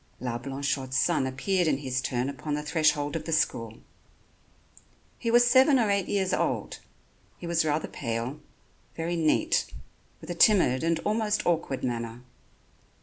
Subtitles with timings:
[0.19, 3.77] La Blanchotte's son appeared in his turn upon the threshold of the school.
[5.19, 6.79] He was seven or eight years old.
[7.37, 8.39] He was rather pale,
[8.95, 9.71] very neat,
[10.19, 12.23] with a timid and almost awkward manner.